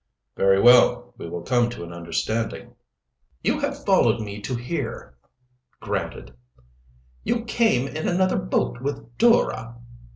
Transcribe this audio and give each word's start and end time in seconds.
"Very 0.35 0.59
well, 0.59 1.13
we 1.19 1.29
will 1.29 1.43
come 1.43 1.69
to 1.69 1.83
an 1.83 1.93
understanding." 1.93 2.73
"You 3.43 3.59
have 3.59 3.85
followed 3.85 4.19
me 4.19 4.41
to 4.41 4.55
here." 4.55 5.15
"Granted." 5.79 6.33
"You 7.23 7.43
came 7.45 7.87
in 7.87 8.07
another 8.07 8.37
boat 8.39 8.81
with 8.81 9.15
Dora." 9.19 9.75